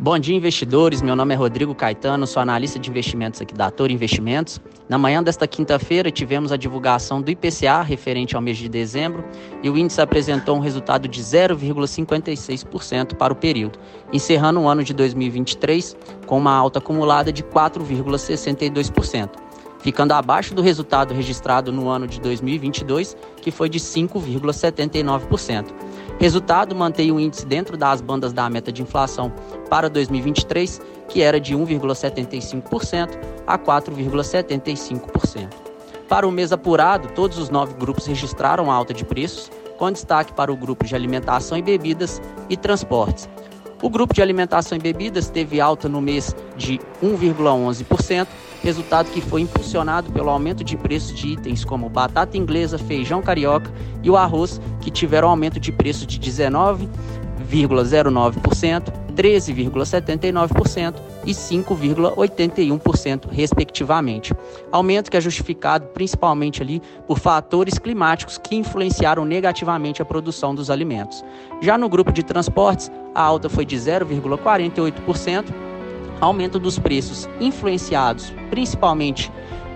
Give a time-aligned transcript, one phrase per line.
[0.00, 1.02] Bom dia, investidores.
[1.02, 4.60] Meu nome é Rodrigo Caetano, sou analista de investimentos aqui da Toro Investimentos.
[4.88, 9.24] Na manhã desta quinta-feira, tivemos a divulgação do IPCA referente ao mês de dezembro
[9.60, 13.76] e o índice apresentou um resultado de 0,56% para o período,
[14.12, 15.96] encerrando o ano de 2023
[16.28, 19.30] com uma alta acumulada de 4,62%,
[19.80, 25.87] ficando abaixo do resultado registrado no ano de 2022, que foi de 5,79%.
[26.18, 29.32] Resultado mantém o índice dentro das bandas da meta de inflação
[29.70, 35.48] para 2023, que era de 1,75% a 4,75%.
[36.08, 40.52] Para o mês apurado, todos os nove grupos registraram alta de preços, com destaque para
[40.52, 43.28] o grupo de alimentação e bebidas e transportes.
[43.80, 48.26] O grupo de alimentação e bebidas teve alta no mês de 1,11%,
[48.60, 53.72] resultado que foi impulsionado pelo aumento de preços de itens como batata inglesa, feijão carioca
[54.02, 60.94] e o arroz, que tiveram aumento de preço de 19,09%, 13,79%
[61.26, 64.32] e 5,81%, respectivamente.
[64.70, 70.70] Aumento que é justificado principalmente ali por fatores climáticos que influenciaram negativamente a produção dos
[70.70, 71.24] alimentos.
[71.60, 75.46] Já no grupo de transportes, a alta foi de 0,48%,
[76.20, 79.32] aumento dos preços influenciados principalmente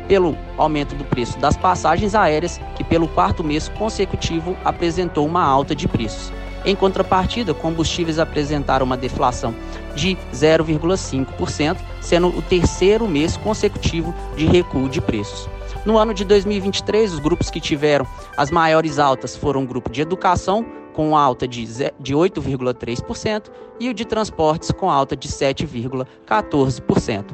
[0.06, 5.74] pelo aumento do preço das passagens aéreas, que pelo quarto mês consecutivo apresentou uma alta
[5.74, 6.32] de preços.
[6.64, 9.54] Em contrapartida, combustíveis apresentaram uma deflação
[9.94, 15.48] de 0,5%, sendo o terceiro mês consecutivo de recuo de preços.
[15.84, 20.00] No ano de 2023, os grupos que tiveram as maiores altas foram o grupo de
[20.00, 27.24] educação, com alta de 8,3%, e o de transportes, com alta de 7,14%.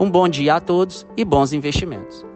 [0.00, 2.31] Um bom dia a todos e bons investimentos.